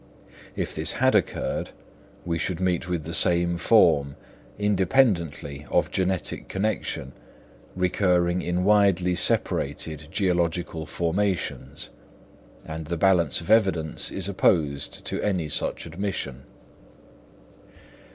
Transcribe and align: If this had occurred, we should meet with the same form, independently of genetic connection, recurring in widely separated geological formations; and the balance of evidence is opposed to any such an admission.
If 0.55 0.73
this 0.73 0.93
had 0.93 1.13
occurred, 1.13 1.69
we 2.25 2.39
should 2.39 2.59
meet 2.59 2.89
with 2.89 3.03
the 3.03 3.13
same 3.13 3.55
form, 3.55 4.15
independently 4.57 5.67
of 5.69 5.91
genetic 5.91 6.47
connection, 6.47 7.13
recurring 7.75 8.41
in 8.41 8.63
widely 8.63 9.13
separated 9.13 10.07
geological 10.09 10.87
formations; 10.87 11.91
and 12.65 12.87
the 12.87 12.97
balance 12.97 13.41
of 13.41 13.51
evidence 13.51 14.09
is 14.09 14.27
opposed 14.27 15.05
to 15.05 15.21
any 15.21 15.47
such 15.49 15.85
an 15.85 15.93
admission. 15.93 16.45